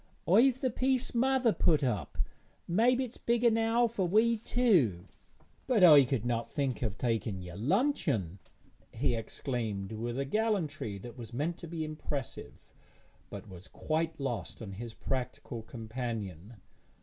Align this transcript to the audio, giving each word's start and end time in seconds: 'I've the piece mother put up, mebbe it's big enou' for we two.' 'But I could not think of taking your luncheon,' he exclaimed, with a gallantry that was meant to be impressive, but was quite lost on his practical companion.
'I've 0.27 0.61
the 0.61 0.71
piece 0.71 1.13
mother 1.13 1.53
put 1.53 1.83
up, 1.83 2.17
mebbe 2.67 2.99
it's 2.99 3.17
big 3.17 3.43
enou' 3.43 3.87
for 3.87 4.07
we 4.07 4.35
two.' 4.35 5.05
'But 5.67 5.83
I 5.83 6.05
could 6.05 6.25
not 6.25 6.49
think 6.49 6.81
of 6.81 6.97
taking 6.97 7.43
your 7.43 7.55
luncheon,' 7.55 8.39
he 8.91 9.13
exclaimed, 9.13 9.91
with 9.91 10.17
a 10.17 10.25
gallantry 10.25 10.97
that 10.97 11.19
was 11.19 11.33
meant 11.33 11.59
to 11.59 11.67
be 11.67 11.85
impressive, 11.85 12.59
but 13.29 13.47
was 13.47 13.67
quite 13.67 14.19
lost 14.19 14.59
on 14.59 14.71
his 14.71 14.95
practical 14.95 15.61
companion. 15.61 16.55